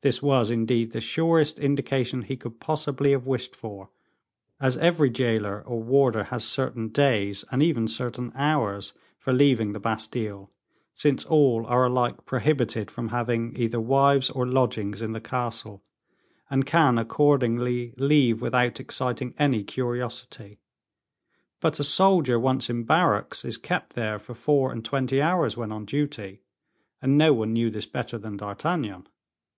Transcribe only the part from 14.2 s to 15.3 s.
or lodgings in the